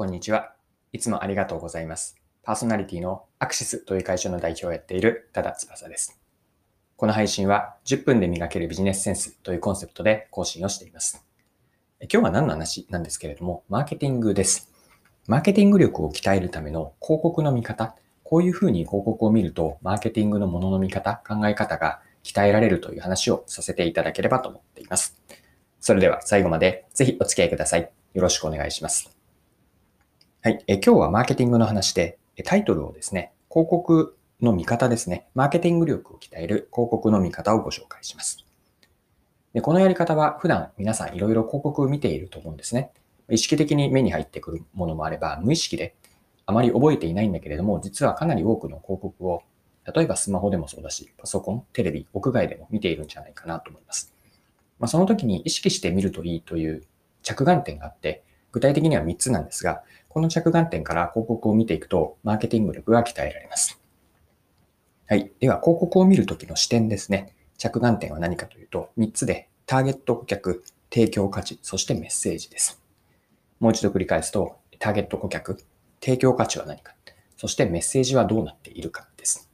[0.00, 0.54] こんにちは。
[0.94, 2.16] いつもありがとうございます。
[2.42, 6.18] パーソナリティのアクシスという会社の代表をやっている多田翼です。
[6.96, 11.22] この配信は10分で磨けるビジネスセンスというコンセプトで更新をしています。
[12.00, 14.72] 今日は何の話なんですけれども、マーケティングです。
[15.26, 17.94] マーケティング力を鍛えるための広告の見方、
[18.24, 25.20] こういうふうに広告を見ると、マーケティングのものの見方、考え方が鍛えられるという話をさせていただければと思っています。
[25.78, 27.90] それでは最後までぜひお付き合いください。
[28.14, 29.19] よろしくお願いします。
[30.42, 30.64] はい。
[30.68, 35.26] え今日はマーケティングの話で、タイトルをですね、広告の見方ですね。
[35.34, 38.38] マーケティング力を鍛える広告の見方をご紹介します。
[39.52, 42.90] でこのやり方は普段皆さんいろいろ広告を見ていると思うんですね。
[43.28, 45.94] 意識的に目に入ってくるものもあれば、無意識で
[46.46, 49.42] あまり覚えていないんだけれども、実はかなり多くの広告を、
[49.94, 54.14] 例えばスマホでもそうだし、パソコン、テレビ、屋外でも見ているんじゃないかなと思います。
[54.78, 56.82] まあ、その時に意識してみるといいという
[57.22, 63.80] 着眼点があって、具体的には3つなんですが、この着眼点から広告を見ていくと、マーケティング力が鍛えられます。
[65.06, 65.32] はい。
[65.40, 67.34] では、広告を見るときの視点ですね。
[67.58, 72.82] 着眼点は何かというと、3つで、ターゲット顧客、提供価値、そしてメッセージです。
[73.60, 75.58] もう一度繰り返すと、ターゲット顧客、
[76.00, 76.94] 提供価値は何か、
[77.36, 79.50] そしてメッセージはどうなっているかです。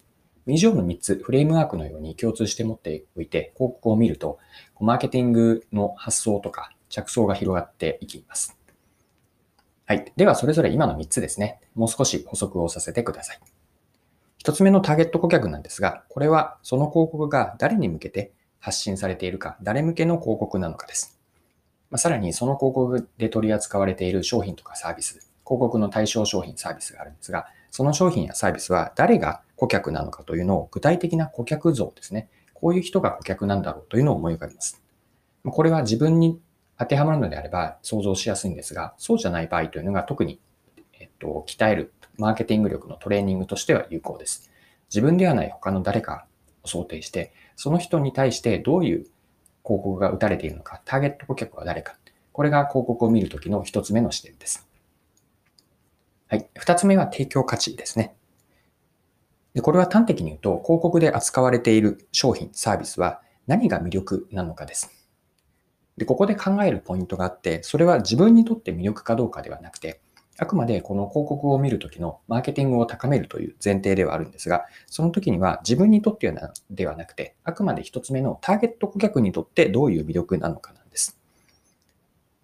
[0.46, 4.38] 以上の3つ、フレームワークのように共通して持っておいて、広告を見ると、
[4.80, 8.55] マーケティングの発想とか着想が広がっていきます。
[9.88, 10.12] はい。
[10.16, 11.60] では、それぞれ今の3つですね。
[11.76, 13.40] もう少し補足をさせてください。
[14.42, 21.20] 1つ目のターゲット顧客なんですが、これはその広告が誰に向けて発信されているか、誰向けの広告なのかです。
[21.90, 32.28] まあ、さらに、その広告で取り扱われている商品とかサービス、広告の対象商品、サービスがあるんですが、その商品やサービスは誰が顧客なのかというのを具体的な顧客像ですね。
[32.54, 34.82] こういう人が顧客なんだろうというのを思い浮かべます。
[35.44, 36.40] これは自分に
[36.78, 40.40] 当てはまるのであれば想像しやすいんですが、そうじゃない場合というのが特に、
[40.98, 44.50] えっと、鍛えるマーケティング力のトレーニングとしては有効です。
[44.88, 46.26] 自分ではない他の誰か
[46.62, 48.98] を想定して、その人に対してどういう
[49.64, 51.96] 広告が打たれているのか、ターゲット顧客は誰か。
[52.32, 54.68] これが広告を見るときの一つ目の視点です。
[56.28, 56.48] はい。
[56.58, 58.14] 二つ目は提供価値ですね。
[59.54, 64.95] でこれは端的に言うと、広告で扱われている商品、サービスは何が魅力なのかです。
[65.96, 70.00] で、ここで考えるポイントがあって、それは自分にとって魅力かどうかではなくて、
[70.38, 76.32] あくまでこの広告を見るときのマーケティングを高めるという前提ではあるんですが、その時には自分にとって
[76.70, 81.18] ではなくて、あくまで一つ目のターゲット顧客にとってどういう魅力なのかなんです。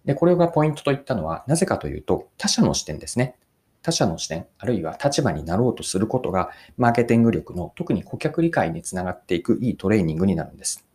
[0.05, 3.35] で、これがポイントといったのは、なぜかというと、他者の視点ですね。
[3.83, 10.85] 他者の視点、あるいは立場になろうとすることが、マーケティング力の特に顧客理解につながっていくいいトレーニングになるんです。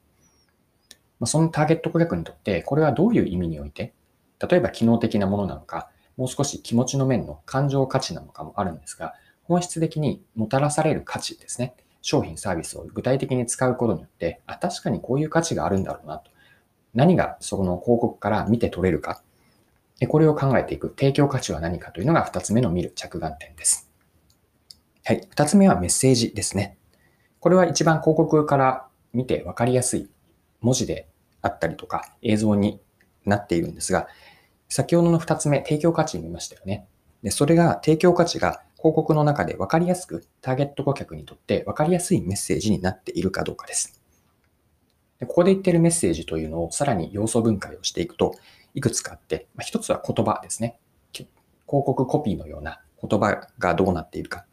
[1.20, 3.94] まあそのターゲット顧客にとって、これはどういう意味において、
[4.48, 9.14] 例えば機能的なものなのか、もう少し気持ちの面の感情価値なのかもあるんですが、
[9.44, 11.74] 本質的にもたらされる価値ですね。
[12.02, 16.30] 商品、サービスを具体的に使うことによって、あ、確かにこういう価値があるんだろうなと。
[16.94, 19.22] 何がその広告から見て取れるか。
[20.08, 23.90] これを考えていく提供価値は何かというのが二つ目の見る着眼点です。
[25.04, 25.26] はい。
[25.28, 26.78] 二つ目はメッセージですね。
[27.40, 30.08] これは一番広告から見てわかりやすい
[30.60, 31.07] 文字で
[31.42, 32.80] あったりとか映像に
[33.24, 34.08] なっているんですが、
[34.68, 36.86] 先ほどの二つ目、提供価値見ましたよね。
[37.22, 44.00] で、それが提供価値が広告の中で分かりやすく、ターゲット顧客にとって分かりやすいメッセージになっているかどうかです。
[45.18, 48.34] でここで言ってるメッセージというのをさらに要素分解をしていくと、
[48.74, 50.78] いくつかあって、まあ、一つは言葉ですね。
[51.12, 51.28] 広
[51.66, 54.46] 告コピーのような言葉がどうなっているか。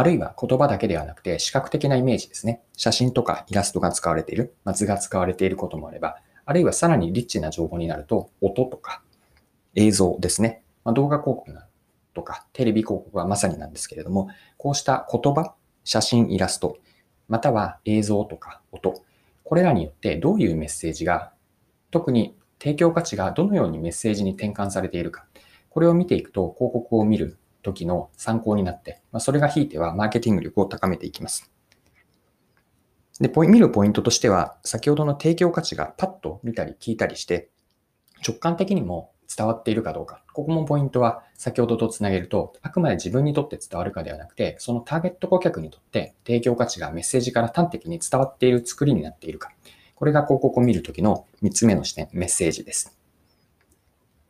[0.00, 2.62] あるいは言葉だけではなくて視覚的なイメージですね。
[2.76, 9.02] 写真とかイラストが使われている、ま図が使われていることもあれば、あるいはさらにリッチな情報になると、音とか
[9.74, 10.62] 映像ですね。
[10.84, 11.52] まあ、動画広告
[12.14, 15.54] とかテレビ広告はまさになんですけれども、こうした言葉、
[15.84, 16.78] 写真、イラスト、
[17.28, 19.02] または映像とか音、
[19.44, 21.32] これらによってどういうメッセージが、
[21.90, 25.26] 特に提供価値がどのようにメッセージに転換されているか、
[25.68, 31.50] これを見ていくと広告を見る時の参考になって、まあ、それがひいてはマーケティング力を高めていきます。
[33.20, 37.50] で、見るポイントとしては、先ほどの提供価値がパッと見たり聞いたりして、
[38.26, 40.22] 直感的にも伝わっているかどうか。
[40.32, 49.52] ここもポイントは先ほどとつなげると、あくまで自分にとって伝わるかではなくて、そのターゲット顧客にとって提供価値がメッセージから端的に伝わっている作りになっているか。
[49.94, 53.01] これが広告を見るときの3つ目の視点、メッセージです。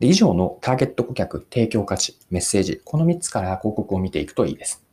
[0.02, 4.84] で以上のターゲット顧客、提供価値、メッセージ、この3つから広告を見ていくといいです。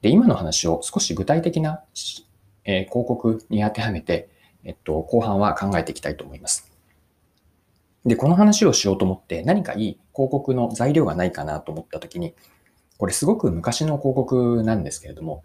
[0.00, 1.84] で、今の話を少し具体的な、
[2.64, 4.28] えー、広告に当てはめて、
[4.64, 6.68] えっと、後半は考えていきたいと思います。
[8.04, 12.34] で、この話をしようと思って何かいい広告の材料がないかなと思った時に、
[12.98, 15.44] これすごく昔の広告なんですけれども、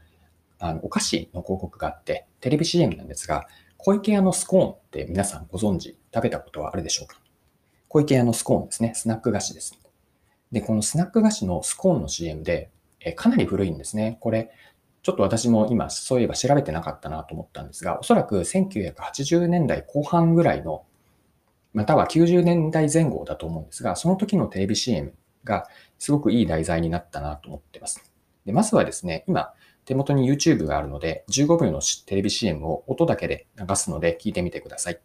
[0.58, 3.46] あの、お菓子の広告があって、テレビ CM なんですが、
[3.78, 7.18] 小池屋のスコーンって皆さんご存知、食べたことはあるでしょうか？
[7.90, 8.94] 小池屋のスコーンですね。
[8.96, 9.80] スナック菓子です。
[10.52, 12.70] で、このスナック菓子のスコーンの CM で、
[13.00, 14.18] えかなり古いんですね。
[14.20, 14.52] これ、
[15.04, 20.84] ちょっと私も今、そういえば調べてなかったなと思ったんですが、おそらく1980年代後半ぐらいの、
[21.74, 25.14] または90年代前後だと思うんですが、その時のテレビ CM
[25.44, 25.68] が
[25.98, 28.12] すごくいい題材になったなと思ってます。
[28.46, 29.54] でまずはですね、今、
[29.86, 35.00] 手元に YouTube があるので、15秒のテレビ CM を音だけで流すので聞いてみてください。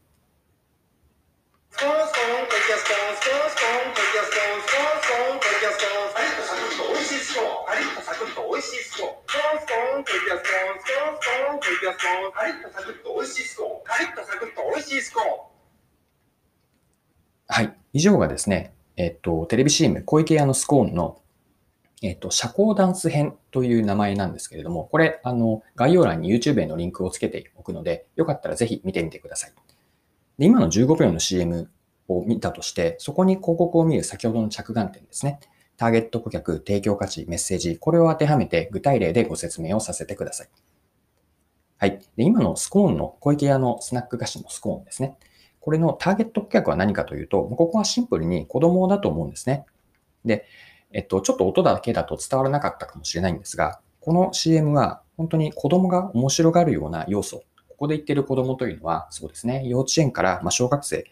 [5.62, 15.26] キャスコン、カリッとサクッと美味しいスコーン、カリッとサクッと美味しいスコーン、スコーンスコーン、ケイピアスコーン、スコーンスコーン、ケイピアスコーン、カリッとサクッと美味しいスコーン、カリッとサクッと美味しいスコーン。
[17.46, 17.76] はい。
[17.92, 21.22] 以上がですね、えっと、テレビ CM、小池屋のスコーンの、
[22.02, 29.52] えっと、社交ダンス編という名前なんですけれども、これ、あの、概要欄に YouTube へのリンクをつけておくので、よかったらぜひ見てみてください。
[30.38, 31.70] で、今の15秒の CM
[32.08, 35.38] を見たとして、そこに広告を見る先ほどの着眼点ですね。
[35.76, 40.48] ターゲット顧客、提供価値、メッセージ、これを当てはめて具体例でご説明をさせてください。
[41.78, 41.98] はい。
[42.16, 45.16] で今のスコーンの小池屋のスナック菓子のスコーンですね。
[45.58, 49.64] これのターゲット顧客は何かというと、ここはシンプルに子供だと思うんですね。
[50.24, 50.46] で、
[50.92, 57.44] えっと、ちょっと音だけだと伝わらなかったかもしれないんですが、この CM は本当に子供が面白がるような要素。
[57.68, 61.04] ここで言ってる子供というのは、そうですね、幼稚園から、ま小学生、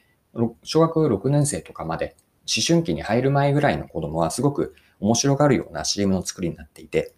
[0.62, 2.16] 小学6年生とかまで、
[2.48, 7.14] 思春期に入る前ぐらいの子供はすごく面白がるような CM の作りになっていて、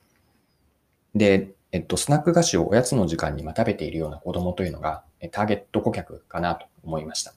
[1.14, 7.32] で、えっと、スナック菓子をおやつの時間に食べているような子供というのが、ターゲット顧客かなと思いました。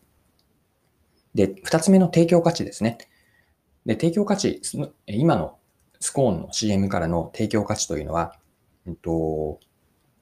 [1.34, 2.98] で、二つ目の提供価値ですね。
[3.86, 4.62] で、提供価値、
[5.08, 5.58] 今の
[6.00, 8.36] スコーンの CM からの提供価値というのは、
[8.88, 9.60] えっと、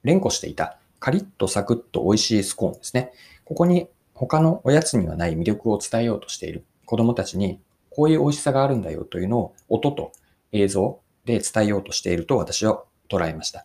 [0.02, 3.12] 連呼していたカリッとサクッと美味しいスコーンですね。
[3.44, 7.60] ここに他のおやつにはない魅力を伝えようとしている子供たちに、
[7.90, 10.12] こういう美味しさがあるんだよというのを音と
[10.52, 13.64] 映像で伝えようとしていると私は捉えました。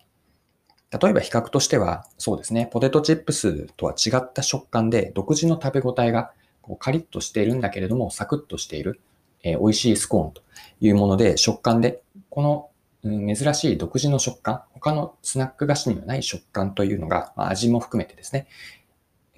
[0.91, 6.31] 例えば比較としては、そうですね、ポテトチップスとは違った食感で独自の食べ応えが
[6.61, 8.99] こうカリッとしているんだけれどもサクッとしている。
[9.43, 10.41] えー、美味しいスコーンと
[10.81, 12.69] いうもので、食感で、この、
[13.01, 18.47] 珍しい独自の食感、他のスナック菓子にはない食感というのが、まあ、味も含めてですね、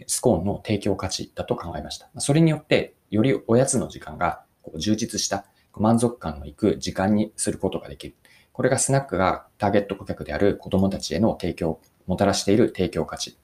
[0.07, 2.09] スコーンの提供価値だと考えました。
[2.17, 5.45] それによって、よりおやつの時間がこう充実した
[5.77, 8.15] 満足感のいく時間にすることができる。
[8.51, 13.37] これがスナックがターゲット顧客である子供たちへの提供、もたらしている提供価値。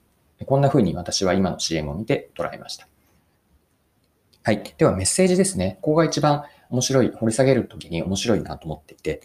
[0.44, 2.88] こんな風に私は今の CM を見て捉えました。
[4.42, 4.62] はい。
[4.78, 5.78] ではメッセージですね。
[5.82, 9.22] ここが一番面白い、掘り下げるときに面白いなと思っていて、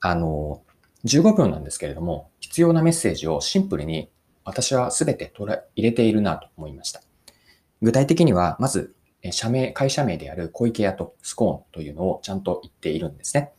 [0.00, 0.62] あの、
[1.04, 4.10] 15分なんですけれども、必要なメッセージをシンプルに
[4.44, 7.00] 私は全て入れているなと思いました。
[7.82, 8.95] 具体的には、まず、
[9.32, 13.52] 社名、会社名である小池屋とスコーンというのをちゃんと言っているんですね。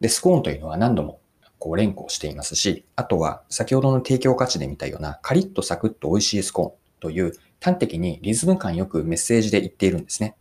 [0.00, 1.20] で、スコーンというのは何度も
[1.58, 10.36] こう連呼していますし、あとは先ほどの提供価値で見たようなカリッとサクッと美味しいスコーンという端的にリズム感よくメッセージで言っているんですね。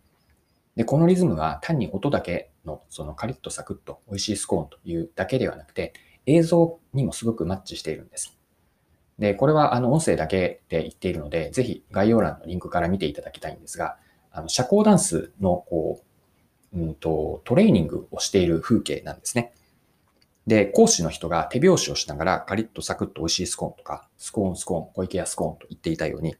[0.75, 5.93] で、このリズムは単に音だけのそのカリッとサクッと美味しいスコーンというだけではなくて、
[6.27, 8.37] 映像にもすごくマッチしているんです。
[9.17, 13.97] で、これはあの音声だけで言っているので、ぜひ概要欄のリンクから見ていただきたいんですが、
[14.37, 16.03] あの社交ダンスのこ
[16.73, 19.51] う、うんと、トレーニングをしている風景なんですね。
[20.45, 26.35] で、講師の人が手拍子をしながらカリッとサクッと美味しいスコーンとか、スコーンスコーン、小池屋スコーンと言っていたように、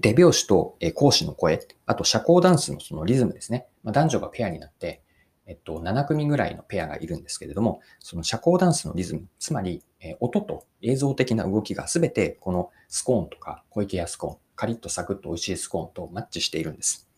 [0.00, 3.66] 手拍子と講師の声、あと社交ダンスのそのリズムですね。
[3.82, 5.02] まあ、男女がペアになって、
[5.46, 17.08] えっと、7組ぐらいのペアがいるんですけれども、その社交ダンスのリズム、つまり、え音と映像的な動きがすべてこのスコーンとか小池屋スコーン、カリッとサクッと美味しいスコーンとマッチしているんです。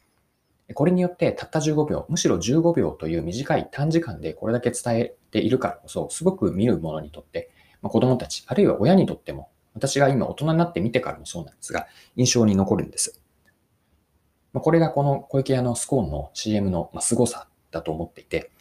[0.73, 7.51] これによってたった15秒、むしろ15秒という短い短時間でこれだけ伝えているからこそ、すごく見る者にとって、
[7.83, 11.87] まあ、子供たち、あるいは親にとっても私が今大人になって見てからもそうなんですが、
[12.17, 13.21] 印象に残るんです。
[14.55, 18.53] まこれがこの小池屋のスコーンの CM の凄さだと思っていて、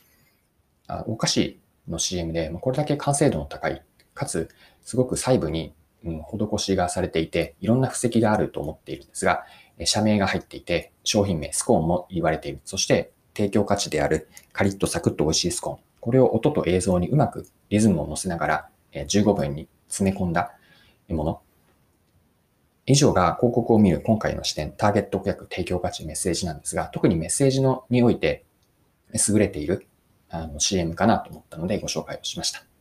[0.88, 3.82] あお菓子の CM でこれだけ完成度の高い、
[4.13, 4.50] かつ
[4.84, 9.45] すごく細部にうん施しがされていて、いろんな布石があると思っているんですが、
[9.86, 12.60] 社名が入っていて、商品名、スコーンも言われている。
[12.65, 15.79] そして提供価値であるカリッとサクッと美味しいスコーン。
[16.00, 20.51] これを音と映像にうまくリズムを乗せながら15分に詰め込んだ
[21.10, 21.41] もの。
[22.86, 28.43] 以上が広告を見る今回の視点、ターゲット顧客提供価値メッセージなんですが、特にメッセージのにおいて
[29.13, 29.88] 優れている
[30.29, 32.73] あの CM かなと思ったのでご紹介をしました。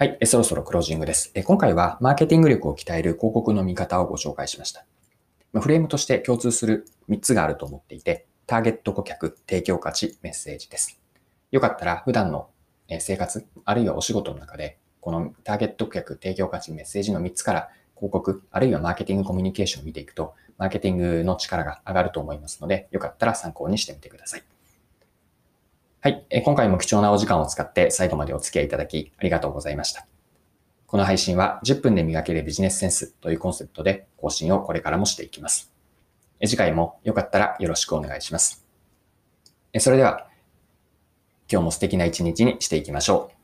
[0.00, 1.30] はい、そろそろクロージングです。
[1.44, 4.86] 今回はマーケティング力を鍛える広告の見方をご紹介しました。
[5.52, 10.98] フレームとして共通する3つがあると思っていて、ターゲット顧客、提供価値、メッセージです。
[11.50, 12.48] よかったら普段の
[12.98, 24.42] 生活、あるいはお仕事の中で、このターゲット顧客、提供価値、メッセージの3つから広告、あるいはマーケティングコミュニケーションを見ていくと、マーケティングの力が上がると思いますので、よかったら参考にしてみてください。
[26.02, 26.24] はい。
[26.46, 30.06] 今回も貴重なお時間を使って最後までお付き合いいただきありがとうございました。
[30.86, 35.70] この配信は10分で磨けるビジネスセンスというコンセプトで更新をこれからもしていきます。
[36.42, 38.64] 次回もよかったらよろしくお願いします。
[39.78, 40.26] それでは、
[41.52, 43.39] 今日も素敵な一日にしていきましょう。